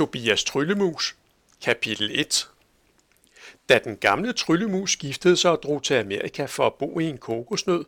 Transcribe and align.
Tobias 0.00 0.44
Tryllemus 0.44 1.16
Kapitel 1.62 2.10
1 2.20 2.50
Da 3.68 3.78
den 3.78 3.96
gamle 3.96 4.32
tryllemus 4.32 4.96
giftede 4.96 5.36
sig 5.36 5.50
og 5.50 5.62
drog 5.62 5.82
til 5.82 5.94
Amerika 5.94 6.44
for 6.44 6.66
at 6.66 6.74
bo 6.74 6.98
i 7.00 7.04
en 7.04 7.18
kokosnød, 7.18 7.84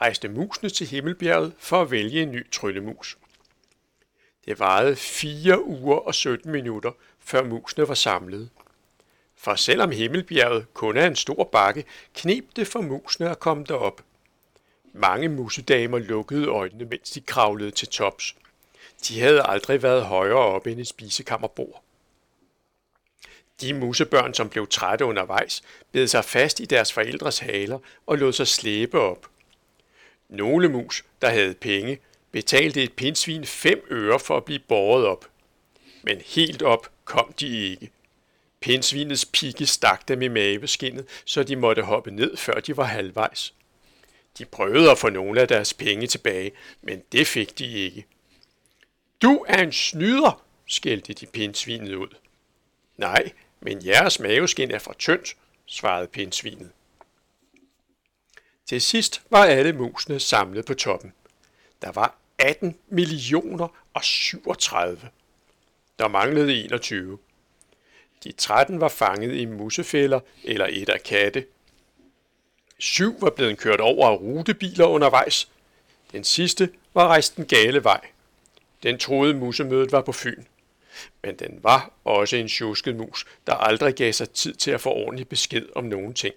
rejste 0.00 0.28
musene 0.28 0.70
til 0.70 0.86
Himmelbjerget 0.86 1.52
for 1.58 1.82
at 1.82 1.90
vælge 1.90 2.22
en 2.22 2.32
ny 2.32 2.50
tryllemus. 2.50 3.18
Det 4.44 4.60
varede 4.60 4.96
4 4.96 5.64
uger 5.64 5.96
og 5.96 6.14
17 6.14 6.52
minutter, 6.52 6.90
før 7.20 7.44
musene 7.44 7.88
var 7.88 7.94
samlet. 7.94 8.50
For 9.36 9.54
selvom 9.54 9.90
Himmelbjerget 9.90 10.66
kun 10.74 10.96
er 10.96 11.06
en 11.06 11.16
stor 11.16 11.44
bakke, 11.44 11.84
knep 12.14 12.44
det 12.56 12.66
for 12.66 12.80
musene 12.80 13.30
at 13.30 13.40
komme 13.40 13.64
derop. 13.64 14.02
Mange 14.92 15.28
musedamer 15.28 15.98
lukkede 15.98 16.46
øjnene, 16.46 16.84
mens 16.84 17.10
de 17.10 17.20
kravlede 17.20 17.70
til 17.70 17.88
tops– 17.88 18.34
de 19.08 19.20
havde 19.20 19.42
aldrig 19.42 19.82
været 19.82 20.04
højere 20.04 20.36
oppe 20.36 20.72
end 20.72 20.80
et 20.80 20.88
spisekammerbord. 20.88 21.82
De 23.60 23.74
musebørn, 23.74 24.34
som 24.34 24.48
blev 24.48 24.66
trætte 24.66 25.04
undervejs, 25.04 25.62
bed 25.92 26.06
sig 26.06 26.24
fast 26.24 26.60
i 26.60 26.64
deres 26.64 26.92
forældres 26.92 27.38
haler 27.38 27.78
og 28.06 28.18
lod 28.18 28.32
sig 28.32 28.46
slæbe 28.46 29.00
op. 29.00 29.26
Nogle 30.28 30.68
mus, 30.68 31.04
der 31.22 31.28
havde 31.28 31.54
penge, 31.54 31.98
betalte 32.32 32.82
et 32.82 32.92
pindsvin 32.92 33.44
fem 33.44 33.86
øre 33.90 34.20
for 34.20 34.36
at 34.36 34.44
blive 34.44 34.58
båret 34.58 35.06
op. 35.06 35.26
Men 36.02 36.20
helt 36.26 36.62
op 36.62 36.90
kom 37.04 37.32
de 37.32 37.70
ikke. 37.70 37.90
Pindsvinets 38.60 39.24
pigge 39.24 39.66
stak 39.66 40.08
dem 40.08 40.22
i 40.22 40.28
maveskinnet, 40.28 41.06
så 41.24 41.42
de 41.42 41.56
måtte 41.56 41.82
hoppe 41.82 42.10
ned, 42.10 42.36
før 42.36 42.60
de 42.60 42.76
var 42.76 42.84
halvvejs. 42.84 43.54
De 44.38 44.44
prøvede 44.44 44.90
at 44.90 44.98
få 44.98 45.08
nogle 45.08 45.40
af 45.40 45.48
deres 45.48 45.74
penge 45.74 46.06
tilbage, 46.06 46.52
men 46.82 47.02
det 47.12 47.26
fik 47.26 47.58
de 47.58 47.72
ikke. 47.72 48.06
Du 49.22 49.44
er 49.48 49.62
en 49.62 49.72
snyder, 49.72 50.42
skældte 50.66 51.12
de 51.12 51.26
pindsvinet 51.26 51.94
ud. 51.94 52.16
Nej, 52.96 53.32
men 53.60 53.86
jeres 53.86 54.20
maveskin 54.20 54.70
er 54.70 54.78
for 54.78 54.92
tyndt, 54.92 55.36
svarede 55.66 56.06
pindsvinet. 56.06 56.70
Til 58.66 58.82
sidst 58.82 59.22
var 59.30 59.44
alle 59.44 59.72
musene 59.72 60.20
samlet 60.20 60.64
på 60.64 60.74
toppen. 60.74 61.12
Der 61.82 61.92
var 61.92 62.18
18 62.38 62.78
millioner 62.88 63.68
og 63.94 64.04
37. 64.04 65.10
Der 65.98 66.08
manglede 66.08 66.64
21. 66.64 67.18
De 68.24 68.32
13 68.32 68.80
var 68.80 68.88
fanget 68.88 69.36
i 69.36 69.44
musefælder 69.44 70.20
eller 70.44 70.66
et 70.70 70.88
af 70.88 71.02
katte. 71.02 71.46
Syv 72.78 73.20
var 73.20 73.30
blevet 73.30 73.58
kørt 73.58 73.80
over 73.80 74.08
af 74.08 74.16
rutebiler 74.16 74.86
undervejs. 74.86 75.48
Den 76.12 76.24
sidste 76.24 76.72
var 76.94 77.08
rejst 77.08 77.36
den 77.36 77.46
gale 77.46 77.84
vej. 77.84 78.00
Den 78.86 78.98
troede 78.98 79.34
musemødet 79.34 79.92
var 79.92 80.00
på 80.00 80.12
Fyn. 80.12 80.44
Men 81.22 81.36
den 81.36 81.58
var 81.62 81.92
også 82.04 82.36
en 82.36 82.48
tjusket 82.48 82.96
mus, 82.96 83.26
der 83.46 83.54
aldrig 83.54 83.94
gav 83.94 84.12
sig 84.12 84.30
tid 84.30 84.54
til 84.54 84.70
at 84.70 84.80
få 84.80 84.90
ordentlig 84.90 85.28
besked 85.28 85.66
om 85.74 85.84
nogen 85.84 86.14
ting. 86.14 86.34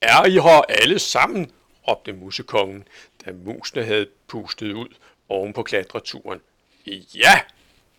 Er 0.00 0.26
I 0.26 0.30
her 0.30 0.62
alle 0.68 0.98
sammen? 0.98 1.50
råbte 1.88 2.12
musekongen, 2.12 2.88
da 3.24 3.32
musene 3.32 3.84
havde 3.84 4.06
pustet 4.26 4.72
ud 4.72 4.88
oven 5.28 5.52
på 5.52 5.62
klatreturen. 5.62 6.40
Ja, 7.14 7.40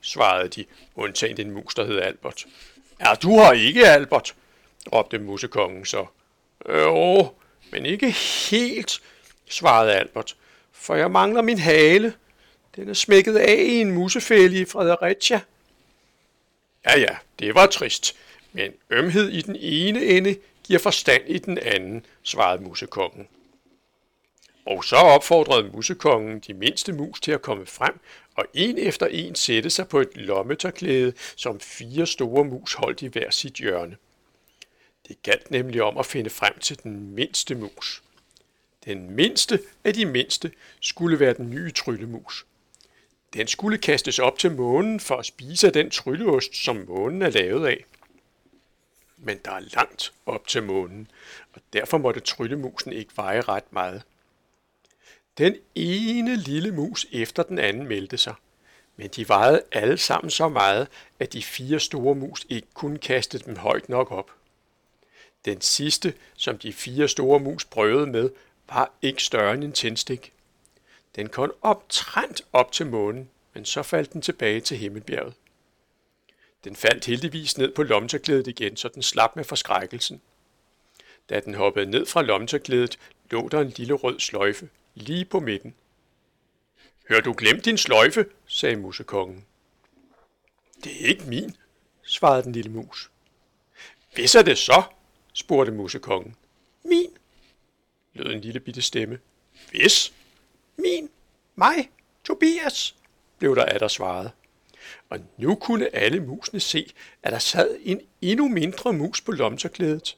svarede 0.01 0.49
de, 0.49 0.65
undtagen 0.95 1.37
den 1.37 1.51
mus, 1.51 1.75
der 1.75 1.85
hed 1.85 1.99
Albert. 1.99 2.45
Er 2.99 3.15
du 3.15 3.29
her 3.29 3.51
ikke, 3.51 3.87
Albert? 3.87 4.35
råbte 4.93 5.19
musekongen 5.19 5.85
så. 5.85 6.05
Jo, 6.69 7.33
men 7.71 7.85
ikke 7.85 8.09
helt, 8.49 9.01
svarede 9.49 9.93
Albert, 9.93 10.35
for 10.71 10.95
jeg 10.95 11.11
mangler 11.11 11.41
min 11.41 11.59
hale. 11.59 12.13
Den 12.75 12.89
er 12.89 12.93
smækket 12.93 13.35
af 13.35 13.55
i 13.55 13.81
en 13.81 13.91
musefælde 13.91 14.61
i 14.61 14.65
Fredericia. 14.65 15.41
Ja, 16.85 16.99
ja, 16.99 17.17
det 17.39 17.55
var 17.55 17.65
trist, 17.65 18.15
men 18.51 18.71
ømhed 18.89 19.29
i 19.29 19.41
den 19.41 19.55
ene 19.59 20.05
ende 20.05 20.35
giver 20.63 20.79
forstand 20.79 21.23
i 21.27 21.37
den 21.37 21.57
anden, 21.57 22.05
svarede 22.23 22.63
musekongen. 22.63 23.27
Og 24.65 24.83
så 24.83 24.95
opfordrede 24.95 25.69
musekongen 25.73 26.39
de 26.39 26.53
mindste 26.53 26.93
mus 26.93 27.21
til 27.21 27.31
at 27.31 27.41
komme 27.41 27.65
frem, 27.65 27.99
og 28.35 28.45
en 28.53 28.77
efter 28.77 29.05
en 29.05 29.35
sætte 29.35 29.69
sig 29.69 29.87
på 29.87 29.99
et 29.99 30.17
lommetørklæde, 30.17 31.13
som 31.35 31.59
fire 31.59 32.07
store 32.07 32.45
mus 32.45 32.73
holdt 32.73 33.01
i 33.01 33.07
hver 33.07 33.31
sit 33.31 33.53
hjørne. 33.53 33.97
Det 35.07 35.21
galt 35.23 35.51
nemlig 35.51 35.83
om 35.83 35.97
at 35.97 36.05
finde 36.05 36.29
frem 36.29 36.59
til 36.59 36.83
den 36.83 37.15
mindste 37.15 37.55
mus. 37.55 38.03
Den 38.85 39.11
mindste 39.11 39.59
af 39.83 39.93
de 39.93 40.05
mindste 40.05 40.51
skulle 40.79 41.19
være 41.19 41.33
den 41.33 41.49
nye 41.49 41.71
tryllemus. 41.71 42.45
Den 43.33 43.47
skulle 43.47 43.77
kastes 43.77 44.19
op 44.19 44.39
til 44.39 44.51
månen 44.51 44.99
for 44.99 45.15
at 45.15 45.25
spise 45.25 45.71
den 45.71 45.89
trylleost, 45.89 46.55
som 46.55 46.85
månen 46.87 47.21
er 47.21 47.29
lavet 47.29 47.67
af. 47.67 47.85
Men 49.17 49.37
der 49.45 49.51
er 49.51 49.59
langt 49.59 50.13
op 50.25 50.47
til 50.47 50.63
månen, 50.63 51.07
og 51.53 51.61
derfor 51.73 51.97
måtte 51.97 52.19
tryllemusen 52.19 52.93
ikke 52.93 53.11
veje 53.15 53.41
ret 53.41 53.73
meget. 53.73 54.03
Den 55.37 55.55
ene 55.75 56.35
lille 56.35 56.71
mus 56.71 57.05
efter 57.11 57.43
den 57.43 57.59
anden 57.59 57.87
meldte 57.87 58.17
sig, 58.17 58.33
men 58.95 59.07
de 59.07 59.29
vejede 59.29 59.63
alle 59.71 59.97
sammen 59.97 60.29
så 60.29 60.49
meget, 60.49 60.87
at 61.19 61.33
de 61.33 61.43
fire 61.43 61.79
store 61.79 62.15
mus 62.15 62.45
ikke 62.49 62.67
kunne 62.73 62.97
kaste 62.97 63.39
dem 63.39 63.55
højt 63.55 63.89
nok 63.89 64.11
op. 64.11 64.31
Den 65.45 65.61
sidste, 65.61 66.13
som 66.35 66.57
de 66.57 66.73
fire 66.73 67.07
store 67.07 67.39
mus 67.39 67.65
prøvede 67.65 68.07
med, 68.07 68.29
var 68.69 68.91
ikke 69.01 69.23
større 69.23 69.53
end 69.53 69.63
en 69.63 69.71
tændstik. 69.71 70.33
Den 71.15 71.29
kom 71.29 71.53
optrændt 71.61 72.41
op 72.53 72.71
til 72.71 72.85
månen, 72.85 73.29
men 73.53 73.65
så 73.65 73.83
faldt 73.83 74.13
den 74.13 74.21
tilbage 74.21 74.61
til 74.61 74.77
himmelbjerget. 74.77 75.33
Den 76.63 76.75
faldt 76.75 77.05
heldigvis 77.05 77.57
ned 77.57 77.71
på 77.71 77.83
lomtørklædet 77.83 78.47
igen, 78.47 78.77
så 78.77 78.87
den 78.87 79.03
slap 79.03 79.35
med 79.35 79.43
forskrækkelsen. 79.43 80.21
Da 81.29 81.39
den 81.39 81.53
hoppede 81.53 81.85
ned 81.85 82.05
fra 82.05 82.21
lomtørklædet, 82.21 82.99
lå 83.31 83.49
der 83.49 83.61
en 83.61 83.69
lille 83.69 83.93
rød 83.93 84.19
sløjfe 84.19 84.69
lige 84.95 85.25
på 85.25 85.39
midten. 85.39 85.75
Hør 87.09 87.19
du 87.19 87.35
glemt 87.37 87.65
din 87.65 87.77
sløjfe, 87.77 88.25
sagde 88.45 88.75
musekongen. 88.75 89.45
Det 90.83 91.03
er 91.03 91.07
ikke 91.07 91.23
min, 91.23 91.55
svarede 92.03 92.43
den 92.43 92.51
lille 92.51 92.71
mus. 92.71 93.11
Hvis 94.13 94.35
er 94.35 94.41
det 94.41 94.57
så, 94.57 94.83
spurgte 95.33 95.71
musekongen. 95.71 96.35
Min, 96.83 97.17
lød 98.13 98.33
en 98.33 98.41
lille 98.41 98.59
bitte 98.59 98.81
stemme. 98.81 99.19
Hvis? 99.71 100.13
Min. 100.77 101.09
Mig. 101.55 101.89
Tobias, 102.23 102.95
blev 103.39 103.55
der 103.55 103.65
af 103.65 103.79
der 103.79 103.87
svaret. 103.87 104.31
Og 105.09 105.19
nu 105.37 105.55
kunne 105.55 105.95
alle 105.95 106.19
musene 106.19 106.59
se, 106.59 106.93
at 107.23 107.33
der 107.33 107.39
sad 107.39 107.77
en 107.81 108.01
endnu 108.21 108.47
mindre 108.47 108.93
mus 108.93 109.21
på 109.21 109.31
lomterklædet. 109.31 110.17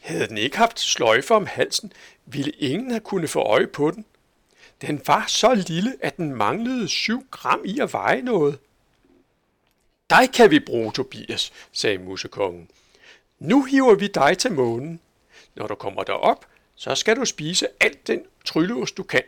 Havde 0.00 0.28
den 0.28 0.38
ikke 0.38 0.56
haft 0.56 0.80
sløjfer 0.80 1.34
om 1.34 1.46
halsen, 1.46 1.92
ville 2.26 2.50
ingen 2.50 2.90
have 2.90 3.00
kunne 3.00 3.28
få 3.28 3.40
øje 3.40 3.66
på 3.66 3.90
den. 3.90 4.04
Den 4.80 5.02
var 5.06 5.24
så 5.28 5.54
lille, 5.54 5.96
at 6.00 6.16
den 6.16 6.34
manglede 6.34 6.88
syv 6.88 7.26
gram 7.30 7.60
i 7.64 7.78
at 7.78 7.92
veje 7.92 8.22
noget. 8.22 8.58
Dig 10.10 10.32
kan 10.34 10.50
vi 10.50 10.60
bruge, 10.60 10.92
Tobias, 10.92 11.52
sagde 11.72 11.98
musekongen. 11.98 12.70
Nu 13.38 13.64
hiver 13.64 13.94
vi 13.94 14.06
dig 14.06 14.38
til 14.38 14.52
månen. 14.52 15.00
Når 15.54 15.66
du 15.66 15.74
kommer 15.74 16.02
derop, 16.02 16.46
så 16.74 16.94
skal 16.94 17.16
du 17.16 17.24
spise 17.24 17.68
alt 17.80 18.06
den 18.06 18.22
trylleost, 18.44 18.96
du 18.96 19.02
kan. 19.02 19.22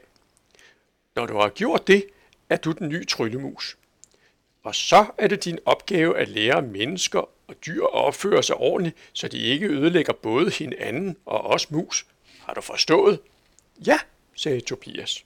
Når 1.16 1.26
du 1.26 1.36
har 1.36 1.48
gjort 1.48 1.86
det, 1.86 2.06
er 2.48 2.56
du 2.56 2.72
den 2.72 2.88
nye 2.88 3.04
tryllemus. 3.04 3.76
Og 4.62 4.74
så 4.74 5.06
er 5.18 5.26
det 5.26 5.44
din 5.44 5.58
opgave 5.64 6.18
at 6.18 6.28
lære 6.28 6.62
mennesker 6.62 7.18
og 7.46 7.54
dyr 7.66 7.82
at 7.82 7.92
opføre 7.92 8.42
sig 8.42 8.56
ordentligt, 8.56 8.96
så 9.12 9.28
de 9.28 9.38
ikke 9.38 9.66
ødelægger 9.66 10.12
både 10.12 10.50
hinanden 10.50 11.16
og 11.26 11.40
os 11.40 11.70
mus. 11.70 12.06
Har 12.40 12.54
du 12.54 12.60
forstået? 12.60 13.20
Ja, 13.86 13.98
sagde 14.34 14.60
Tobias. 14.60 15.24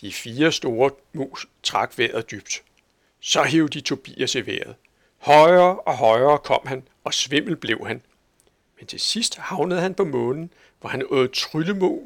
De 0.00 0.12
fire 0.12 0.52
store 0.52 0.90
mus 1.12 1.46
trak 1.62 1.98
vejret 1.98 2.30
dybt. 2.30 2.62
Så 3.20 3.42
hævde 3.42 3.68
de 3.68 3.80
Tobias 3.80 4.34
i 4.34 4.46
vejret. 4.46 4.74
Højere 5.18 5.80
og 5.80 5.96
højere 5.96 6.38
kom 6.38 6.66
han, 6.66 6.88
og 7.04 7.14
svimmel 7.14 7.56
blev 7.56 7.86
han. 7.86 8.02
Men 8.78 8.86
til 8.86 9.00
sidst 9.00 9.36
havnede 9.36 9.80
han 9.80 9.94
på 9.94 10.04
månen, 10.04 10.52
hvor 10.80 10.88
han 10.88 11.02
åd 11.10 11.28
tryllemo 11.28 11.98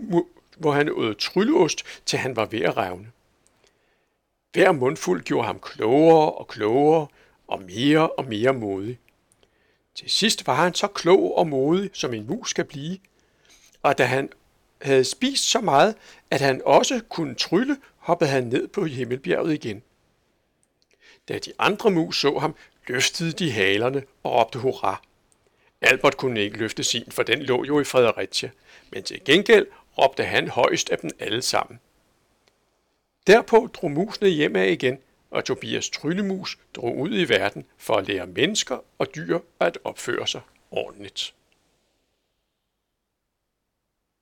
hvor 0.56 0.72
han 0.72 0.90
åd 0.90 1.14
trylleost, 1.14 1.82
til 2.06 2.18
han 2.18 2.36
var 2.36 2.46
ved 2.46 2.60
at 2.60 2.76
revne. 2.76 3.12
Hver 4.52 4.72
mundfuld 4.72 5.22
gjorde 5.22 5.46
ham 5.46 5.60
klogere 5.60 6.32
og 6.32 6.48
klogere, 6.48 7.06
og 7.48 7.62
mere 7.62 8.10
og 8.10 8.24
mere 8.24 8.52
modig. 8.52 8.98
Til 9.94 10.10
sidst 10.10 10.46
var 10.46 10.54
han 10.54 10.74
så 10.74 10.86
klog 10.86 11.38
og 11.38 11.48
modig, 11.48 11.90
som 11.92 12.14
en 12.14 12.26
mus 12.26 12.52
kan 12.52 12.66
blive, 12.66 12.98
og 13.82 13.98
da 13.98 14.04
han 14.04 14.28
havde 14.82 15.04
spist 15.04 15.50
så 15.50 15.60
meget, 15.60 15.94
at 16.30 16.40
han 16.40 16.62
også 16.64 17.00
kunne 17.08 17.34
trylle, 17.34 17.76
hoppede 17.96 18.30
han 18.30 18.44
ned 18.44 18.68
på 18.68 18.84
himmelbjerget 18.84 19.54
igen. 19.54 19.82
Da 21.28 21.38
de 21.38 21.52
andre 21.58 21.90
mus 21.90 22.20
så 22.20 22.38
ham, 22.38 22.54
løftede 22.86 23.32
de 23.32 23.52
halerne 23.52 24.02
og 24.22 24.32
råbte 24.32 24.58
hurra. 24.58 25.02
Albert 25.80 26.16
kunne 26.16 26.40
ikke 26.40 26.58
løfte 26.58 26.84
sin, 26.84 27.10
for 27.10 27.22
den 27.22 27.42
lå 27.42 27.64
jo 27.64 27.80
i 27.80 27.84
Fredericia, 27.84 28.50
men 28.92 29.02
til 29.02 29.24
gengæld 29.24 29.66
råbte 29.98 30.24
han 30.24 30.48
højst 30.48 30.90
af 30.90 30.98
dem 30.98 31.10
alle 31.18 31.42
sammen. 31.42 31.80
Derpå 33.26 33.68
drog 33.74 33.90
musene 33.90 34.28
hjem 34.28 34.56
af 34.56 34.68
igen, 34.68 34.98
og 35.30 35.44
Tobias 35.44 35.90
Tryllemus 35.90 36.58
drog 36.74 36.98
ud 36.98 37.18
i 37.18 37.28
verden 37.28 37.64
for 37.78 37.94
at 37.94 38.08
lære 38.08 38.26
mennesker 38.26 38.78
og 38.98 39.14
dyr 39.14 39.38
at 39.60 39.78
opføre 39.84 40.26
sig 40.26 40.40
ordentligt. 40.70 41.34